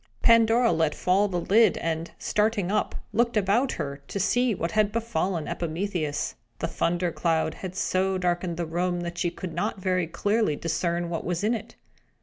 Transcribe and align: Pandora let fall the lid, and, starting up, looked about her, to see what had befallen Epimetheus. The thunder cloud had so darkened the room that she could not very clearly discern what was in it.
Pandora 0.23 0.71
let 0.71 0.95
fall 0.95 1.27
the 1.27 1.39
lid, 1.39 1.77
and, 1.77 2.09
starting 2.17 2.71
up, 2.71 2.95
looked 3.13 3.37
about 3.37 3.73
her, 3.73 3.97
to 4.07 4.19
see 4.19 4.55
what 4.55 4.71
had 4.71 4.91
befallen 4.91 5.47
Epimetheus. 5.47 6.33
The 6.57 6.67
thunder 6.67 7.11
cloud 7.11 7.53
had 7.53 7.75
so 7.75 8.17
darkened 8.17 8.57
the 8.57 8.65
room 8.65 9.01
that 9.01 9.19
she 9.19 9.29
could 9.29 9.53
not 9.53 9.79
very 9.79 10.07
clearly 10.07 10.55
discern 10.55 11.07
what 11.11 11.23
was 11.23 11.43
in 11.43 11.53
it. 11.53 11.75